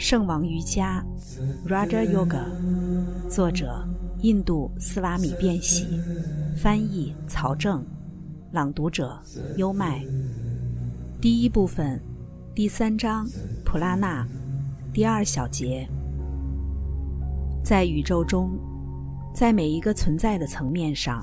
[0.00, 1.04] 圣王瑜伽
[1.68, 2.46] （Raja Yoga），
[3.28, 3.86] 作者
[4.22, 6.00] 印度斯瓦米·变喜，
[6.56, 7.84] 翻译曹正，
[8.50, 9.20] 朗读者
[9.58, 10.02] 优麦。
[11.20, 12.00] 第一部分，
[12.54, 13.28] 第三章
[13.62, 14.26] 普拉纳，
[14.90, 15.86] 第二小节。
[17.62, 18.58] 在宇宙中，
[19.34, 21.22] 在每一个存在的层面上，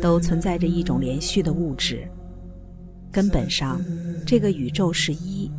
[0.00, 2.08] 都存在着一种连续的物质。
[3.10, 3.80] 根本上，
[4.24, 5.50] 这个宇宙是一。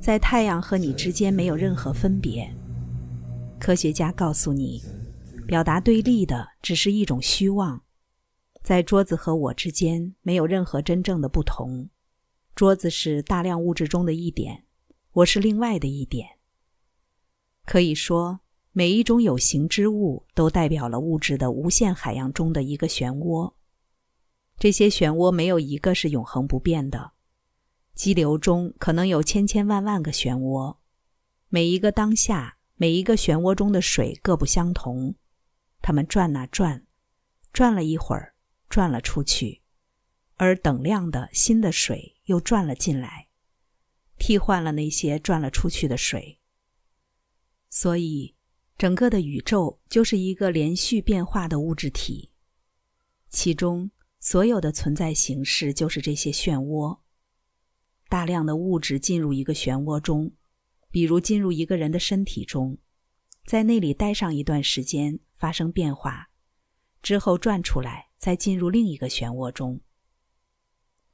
[0.00, 2.50] 在太阳和你之间没有任何分别。
[3.58, 4.82] 科学家告诉你，
[5.46, 7.82] 表达对立的只是一种虚妄。
[8.62, 11.88] 在桌子和我之间没有任何真正的不同。
[12.54, 14.64] 桌子是大量物质中的一点，
[15.12, 16.26] 我是另外的一点。
[17.66, 18.40] 可以说，
[18.72, 23.52] 每一种有形之物都代表了物质的无限海洋中的一个漩涡。
[24.58, 27.12] 这些漩涡没有一个是永恒不变的。
[27.94, 30.78] 激流中可能有千千万万个漩涡，
[31.48, 35.14] 每一个当下，每一个漩涡中的水各不相同，
[35.82, 36.86] 它们转啊转，
[37.52, 38.34] 转了一会儿，
[38.68, 39.62] 转了出去，
[40.36, 43.28] 而等量的新的水又转了进来，
[44.18, 46.38] 替换了那些转了出去的水。
[47.68, 48.34] 所以，
[48.78, 52.30] 整个的宇宙就是一个连续变化的物质体，
[53.28, 56.98] 其中所有的存在形式就是这些漩涡。
[58.10, 60.32] 大量的物质进入一个漩涡中，
[60.90, 62.76] 比如进入一个人的身体中，
[63.46, 66.28] 在那里待上一段时间，发生变化，
[67.02, 69.80] 之后转出来，再进入另一个漩涡中。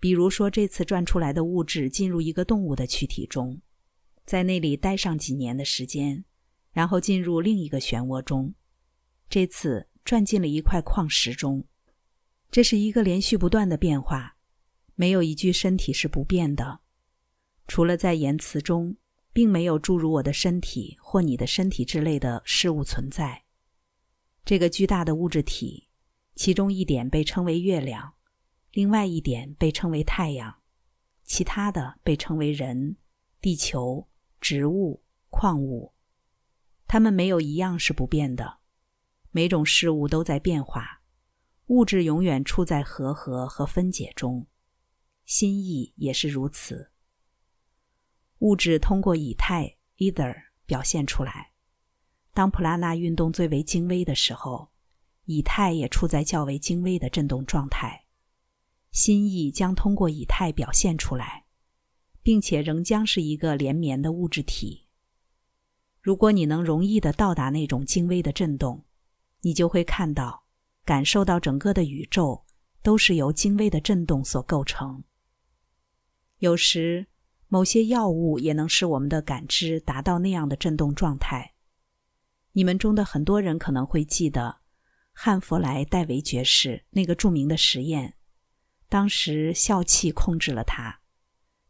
[0.00, 3.60] 比如说，这次转出来的物质进入一个动物的躯体中，
[4.24, 6.24] 在那里待上几年的时间，
[6.72, 8.54] 然后进入另一个漩涡中，
[9.28, 11.62] 这次转进了一块矿石中。
[12.50, 14.38] 这是一个连续不断的变化，
[14.94, 16.80] 没有一具身体是不变的。
[17.66, 18.96] 除了在言辞中，
[19.32, 23.44] 并没有诸如我的身体或你的身体之类的事物存在。
[24.44, 25.88] 这个巨大的物质体，
[26.34, 28.14] 其中一点被称为月亮，
[28.72, 30.62] 另外一点被称为太阳，
[31.24, 32.96] 其他的被称为人、
[33.40, 34.06] 地球、
[34.40, 35.92] 植物、矿物。
[36.86, 38.58] 它们没有一样是不变的，
[39.32, 41.02] 每种事物都在变化。
[41.66, 44.46] 物质永远处在合合和分解中，
[45.24, 46.92] 心意也是如此。
[48.46, 50.32] 物质通过以太 （ether）
[50.66, 51.50] 表现出来。
[52.32, 54.68] 当普拉纳运动最为精微的时候，
[55.24, 58.04] 以太也处在较为精微的振动状态。
[58.92, 61.46] 心意将通过以太表现出来，
[62.22, 64.86] 并且仍将是一个连绵的物质体。
[66.00, 68.84] 如果你能容易的到达那种精微的振动，
[69.40, 70.44] 你就会看到、
[70.84, 72.44] 感受到整个的宇宙
[72.80, 75.02] 都是由精微的振动所构成。
[76.38, 77.08] 有时。
[77.48, 81.54] 某些药物也能使我们的感知达到那样的振动状态。
[82.52, 84.58] 你们中的很多人可能会记得
[85.12, 88.14] 汉弗莱·戴维爵士那个著名的实验。
[88.88, 91.00] 当时笑气控制了他，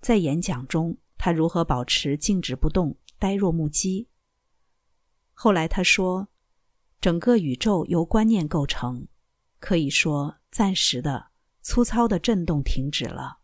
[0.00, 4.08] 在演讲中，他如何保持静止不动、呆若木鸡。
[5.34, 6.28] 后来他说
[7.00, 9.06] ：“整个宇宙由观念构成，
[9.58, 11.28] 可以说暂时的、
[11.60, 13.40] 粗糙的震动停止了。”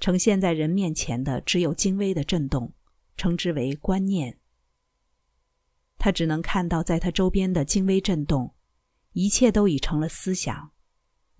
[0.00, 2.72] 呈现在人面前的只有精微的震动，
[3.18, 4.40] 称之为观念。
[5.98, 8.54] 他只能看到在他周边的精微震动，
[9.12, 10.72] 一切都已成了思想，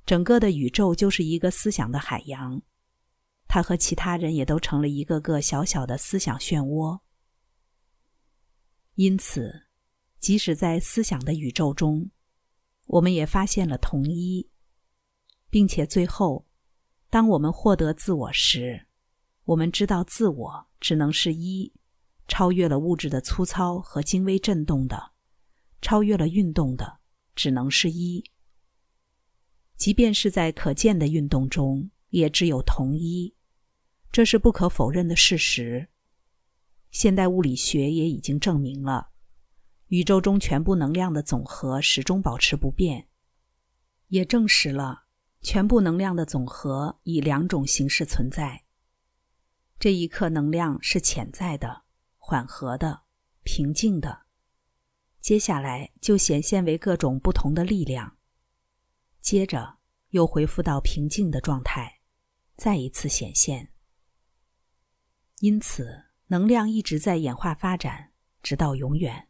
[0.04, 2.60] 整个的宇宙就是一个思想的海洋。
[3.48, 7.00] 他和其他人也都成了一个个小小的思想漩涡。
[8.96, 9.68] 因此，
[10.18, 12.10] 即使在思想的宇宙中，
[12.86, 14.50] 我们也发现了同一，
[15.48, 16.49] 并且最后。
[17.10, 18.86] 当我们获得自我时，
[19.44, 21.72] 我们知道自我只能是一，
[22.28, 25.10] 超越了物质的粗糙和精微振动的，
[25.82, 27.00] 超越了运动的，
[27.34, 28.24] 只能是一。
[29.76, 33.34] 即便是在可见的运动中，也只有同一，
[34.12, 35.88] 这是不可否认的事实。
[36.92, 39.08] 现代物理学也已经证明了，
[39.88, 43.08] 宇宙中全部能量的总和始终保持不变，
[44.08, 45.06] 也证实了。
[45.42, 48.64] 全部能量的总和以两种形式存在。
[49.78, 51.84] 这一刻，能量是潜在的、
[52.18, 53.02] 缓和的、
[53.42, 54.26] 平静的。
[55.20, 58.18] 接下来就显现为各种不同的力量，
[59.20, 59.78] 接着
[60.10, 62.00] 又恢复到平静的状态，
[62.56, 63.72] 再一次显现。
[65.40, 69.28] 因此，能量一直在演化发展，直到永远。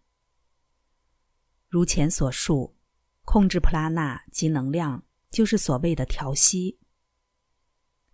[1.69, 2.77] 如前所述，
[3.25, 5.05] 控制普拉纳及能量。
[5.31, 6.79] 就是所谓的调息。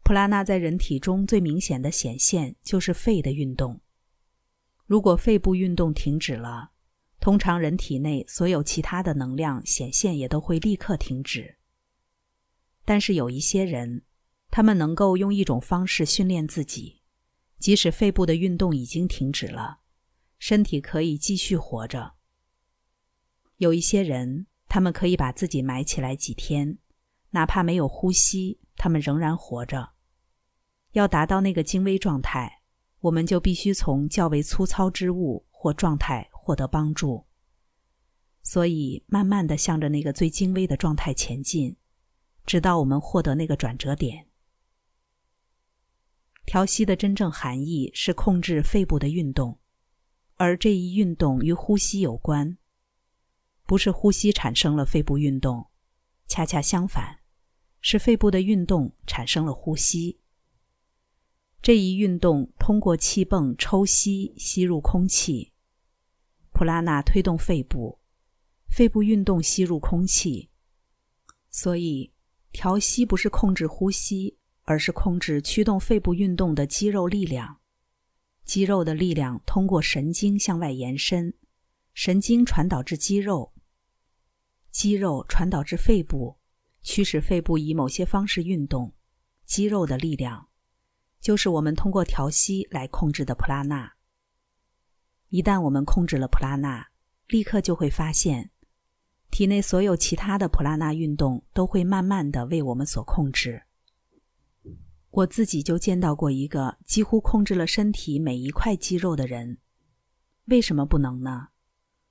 [0.02, 3.80] 普拉纳在人体中最明显的显现就是肺的运动。
[4.84, 6.70] 如果肺部运动停止了，
[7.18, 11.58] 通常人体内所有其他的能量显现也都会立刻停止。
[12.84, 14.04] 但是有一些人，
[14.48, 17.02] 他们能够用一种方式训练自己，
[17.58, 19.80] 即使肺部的运动已经停止了，
[20.38, 22.14] 身体可以继续活着。
[23.56, 26.78] 有一些人，他们可以把自己埋起来几天，
[27.36, 29.90] 哪怕没有呼吸，他们仍然活着。
[30.92, 32.62] 要达到那个精微状态，
[33.00, 37.26] 我们就必须从较为粗糙之物或状态获得帮助。
[38.40, 41.76] 所以，慢慢的向着那个最精微的状态前进。
[42.46, 44.28] 直到我们获得那个转折点。
[46.46, 49.58] 调息的真正含义是控制肺部的运动，
[50.36, 52.56] 而这一运动与呼吸有关。
[53.66, 55.66] 不是呼吸产生了肺部运动，
[56.28, 57.18] 恰恰相反，
[57.88, 60.18] 是肺部的运动产生了呼吸。
[61.62, 65.52] 这一运动通过气泵抽吸吸入空气，
[66.50, 68.00] 普拉纳推动肺部，
[68.68, 70.50] 肺部运动吸入空气，
[71.48, 72.12] 所以。
[72.50, 77.60] 调息不是控制呼吸，而是控制驱动肺部运动的肌肉力量。
[78.46, 81.34] 肌肉的力量通过神经向外延伸，
[81.92, 83.52] 神经传导至肌肉，
[84.70, 86.38] 肌肉传导至肺部，
[86.86, 88.94] 驱使肺部以某些方式运动。
[89.44, 90.48] 肌肉的力量
[91.20, 93.94] 就是我们通过调息来控制的普拉纳。
[95.28, 96.88] 一旦我们控制了普拉纳，
[97.26, 98.52] 立刻就会发现。
[99.32, 103.64] 体内所有其他的普拉纳运动都会慢慢的为我们所控制。
[105.10, 109.58] 我自己就见到过一个几乎控制了身体每一块肌肉的人。
[110.44, 111.48] 为什么不能呢？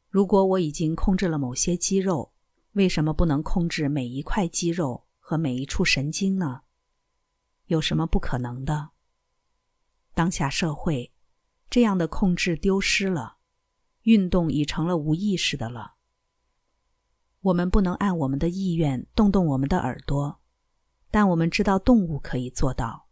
[0.09, 2.33] 如果我已经控制了某些肌肉，
[2.75, 6.63] 为什么不能控制每一块肌肉和每一处神经呢？
[7.67, 8.91] 有什么不可能的？
[10.13, 11.13] 当下社会，
[11.69, 13.37] 这样的控制丢失了，
[14.03, 15.95] 运动已成了无意识的了。
[17.41, 20.41] 我们不能按我们的意愿动动我们的耳朵，
[21.09, 23.07] 但我们知道动物可以做到。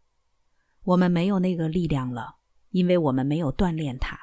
[0.83, 2.37] 我们没有那个力量了，
[2.71, 4.19] 因为我们没有锻炼它。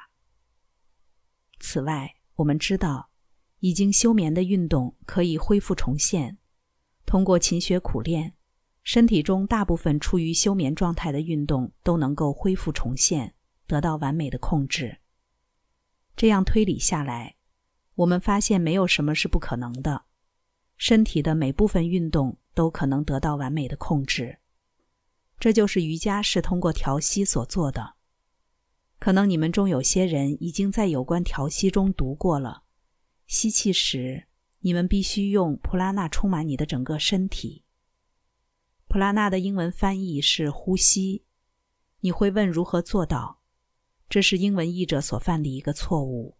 [1.59, 3.10] 此外，我们知道，
[3.61, 6.37] 已经休眠的运动可以恢复重现。
[7.05, 8.33] 通过勤学苦练，
[8.83, 13.33] 身体中大部分处于休眠状态的运动都能够恢复重现，
[13.65, 14.99] 得到完美的控制。
[16.15, 17.37] 这样推理下来。
[17.95, 20.05] 我们发现没有什么是不可能的，
[20.75, 24.39] 身体的每部分运动都可能得到完美的控制。
[25.37, 27.95] 这就是瑜伽是通过调息所做的。
[28.97, 32.63] 可能你们中有些人已经在有关调息中读过了。
[33.31, 34.27] 吸气时，
[34.59, 37.63] 你们必须用普拉纳充满你的整个身体。
[38.89, 41.23] 普拉纳的英文翻译是呼吸。
[42.01, 43.39] 你会问如何做到？
[44.09, 46.35] 这是英文译者所犯的一个错误。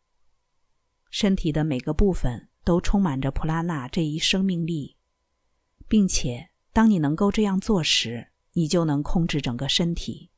[1.09, 4.97] 身体的每个部分都充满着普拉纳这一生命力，
[5.87, 10.29] 并且当你能够这样做时，你就能控制整个身体。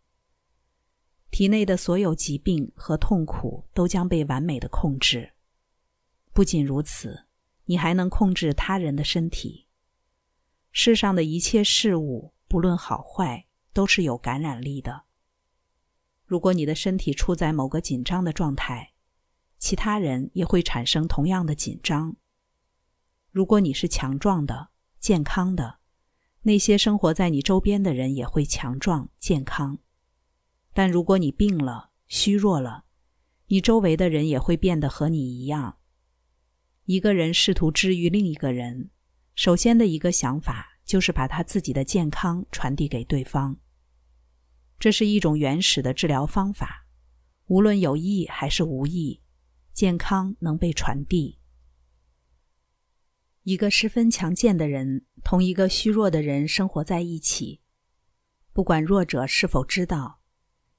[1.31, 5.32] 体内的所有疾病和痛苦都将被完美的控制。
[6.33, 7.25] 不仅如此，
[7.65, 9.68] 你还能控制他人的身体。
[10.71, 15.03] 世上的一切事物，不论好坏，都是有感染力的。
[16.25, 18.93] 如果你的身体处在某个紧张的状态，
[19.60, 22.15] 其他人也会产生同样的紧张。
[23.29, 24.69] 如果你是强壮的、
[25.00, 25.77] 健康的，
[26.41, 29.77] 那些生活在你周边的人也会强壮、健康。
[30.74, 32.86] 但如果你病了、虚弱了，
[33.48, 35.77] 你周围的人也会变得和你一样。
[36.86, 38.90] 一个人试图治愈另一个人，
[39.36, 43.58] 首先的一个想法就是把他自己的健康传递给对方。
[44.80, 46.88] 这是一种原始的治疗方法，
[47.48, 49.22] 无论有意还是无意。
[49.72, 51.40] 健康能被传递。
[53.42, 57.62] 一个十分强健的人同一个虚弱的人生活在一起，
[58.52, 60.22] 不管弱者是否知道，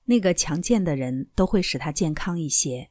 [0.04, 2.90] 那个强健的人都会使他健康一些。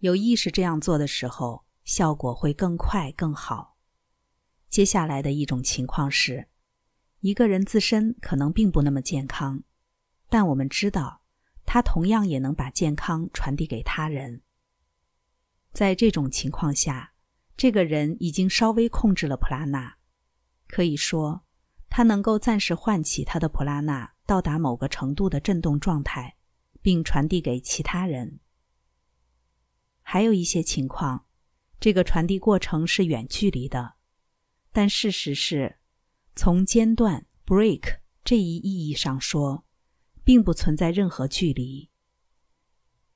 [0.00, 3.76] 有意识这样做的时候，效果会更快更好。
[4.68, 6.48] 接下来的一种情况是，
[7.20, 9.62] 一个人自身可能并不那么健康，
[10.28, 11.22] 但我们知道，
[11.64, 14.42] 他同样也能把健康传递给他人。
[15.72, 17.12] 在这种情况下，
[17.56, 19.98] 这个人已经稍微控制了普拉纳，
[20.66, 21.44] 可以说，
[21.88, 26.36] 他能够暂时唤起他的普拉纳到达某个程度的振动状态，
[26.82, 28.40] 并传递给其他人。
[30.02, 31.26] 还有一些情况，
[31.78, 33.94] 这个传递过程是远距离的，
[34.72, 35.78] 但事实是，
[36.34, 39.64] 从间断 （break） 这一意义上说，
[40.24, 41.90] 并不存在任何距离。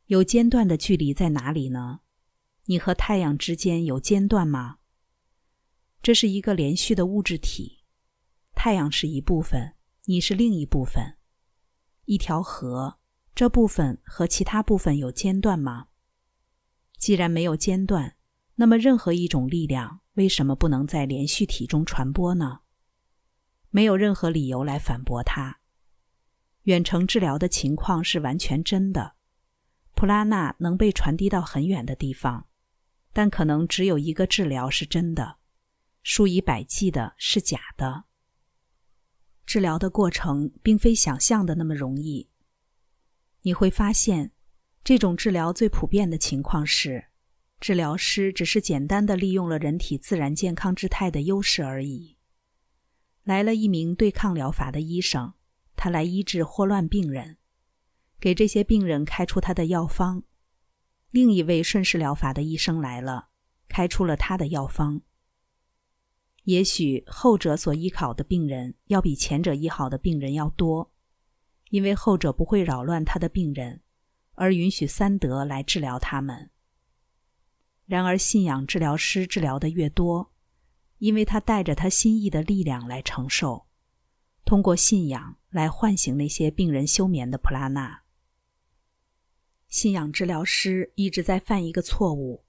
[0.07, 2.01] 有间断的距离在哪里呢？
[2.67, 4.79] 你和太阳之间有间断吗？
[6.03, 7.83] 这是一个连续的物质体，
[8.55, 9.75] 太阳是一部分，
[10.05, 11.17] 你是另一部分。
[12.05, 12.99] 一条河，
[13.35, 15.89] 这部分和其他部分有间断吗？
[16.99, 18.17] 既然没有间断，
[18.61, 22.61] 那么任何一种力量为什么不能在连续体中传播呢？
[23.71, 25.61] 没有任何理由来反驳它。
[26.65, 29.15] 远程治疗的情况是完全真的，
[29.95, 32.49] 普拉纳能被传递到很远的地方，
[33.15, 35.39] 但可能只有一个治疗是真的，
[36.03, 38.05] 数以百计的是假的。
[39.47, 42.29] 治疗的过程并非想象的那么容易。
[43.41, 44.33] 你会发现，
[44.85, 47.07] 这种治疗最普遍的情况是，
[47.61, 52.17] 治疗师只是简单的利用了人体自然健康之态的优势而已。
[53.23, 55.35] 来了一名对抗疗法的医生，
[55.77, 57.37] 他来医治霍乱病人，
[58.19, 60.23] 给这些病人开出他的药方。
[61.11, 63.29] 另一位顺势疗法的医生来了，
[63.69, 65.03] 开出了他的药方。
[66.45, 70.91] 也许后者所依靠的病人要比前者医好的病人要多，
[71.69, 73.83] 因为后者不会扰乱他的病人，
[74.35, 76.50] 而允许三德来治疗他们。
[77.91, 80.31] 然而，信仰治疗师治疗的越多，
[80.99, 83.67] 因为他带着他心意的力量来承受，
[84.45, 88.03] 通过信仰来唤醒那些病人休眠的普拉纳。
[89.67, 92.45] 信仰治疗师一直在犯一个错误，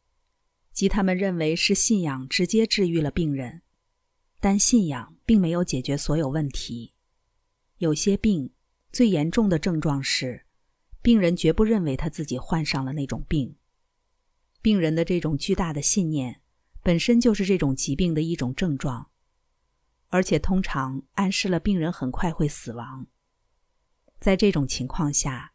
[0.71, 3.63] 即他们认为是信仰直接治愈了病人。
[4.39, 6.93] 但信仰并没有解决所有问题。
[7.79, 8.51] 有些病
[8.91, 10.45] 最严重的症状是，
[11.01, 13.55] 病人绝不认为他自己患上了那种病。
[14.61, 16.41] 病人的这种巨大的信念
[16.83, 19.09] 本身就是这种疾病的一种症状，
[20.09, 23.07] 而且通常暗示了病人很快会死亡。
[24.19, 25.53] 在这种情况下，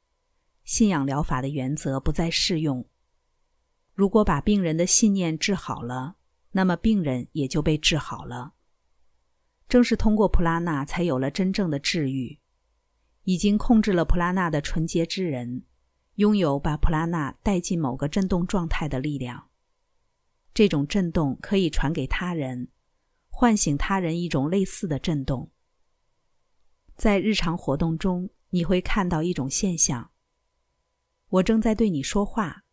[0.64, 2.84] 信仰疗法的原则不再适用。
[3.94, 6.16] 如果把病人的信念治好了，
[6.52, 8.54] 那么病人也就被治好了。
[9.68, 12.38] 正是通过普拉纳，才有了真正的治愈。
[13.24, 15.64] 已经控制了普拉纳的纯洁之人，
[16.16, 19.48] 拥有把普拉纳带进某个震动状态的力量。
[20.52, 22.68] 这种震动可以传给他人，
[23.28, 25.50] 唤醒他人一种类似的震动。
[26.96, 30.10] 在日常活动中，你会看到一种现象：
[31.28, 32.64] 我正在对你说话。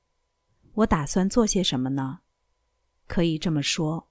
[0.73, 2.19] 我打算做些什么呢？
[3.07, 4.09] 可以这么说，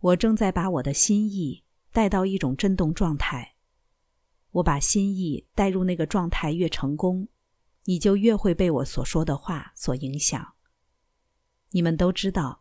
[0.00, 1.64] 我正在把我的心意。
[1.90, 3.56] 带到一种震动状态，
[4.52, 7.26] 我把心意带入那个状态越成功，
[7.88, 10.46] 你就越会被我所说的话所影响。
[11.70, 12.60] 你们都知道，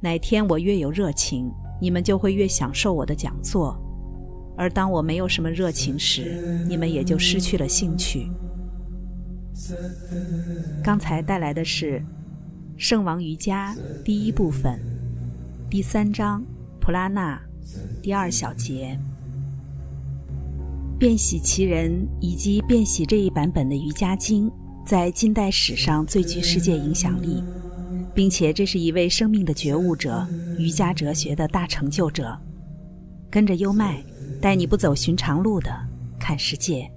[0.00, 1.48] 哪天我越有热情，
[1.80, 3.72] 你们就会越享受我的讲座；
[4.56, 8.28] 而当我没有什么热情时，你们也就失去了兴趣。
[10.82, 12.00] 刚才带来的是
[12.76, 14.80] 《圣王瑜伽》第一部分，
[15.70, 16.44] 第三章
[16.80, 17.40] 普拉纳。
[18.02, 18.98] 第二小节，
[20.98, 24.50] 变喜其人以及变喜这一版本的瑜伽经，
[24.84, 27.42] 在近代史上最具世界影响力，
[28.14, 30.26] 并且这是一位生命的觉悟者，
[30.58, 32.38] 瑜伽哲学的大成就者。
[33.30, 34.04] 跟着优麦，
[34.42, 35.70] 带你不走寻常路的
[36.20, 36.90] 看世界。